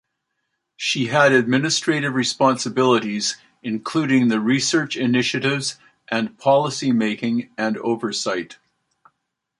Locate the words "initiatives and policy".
4.97-6.91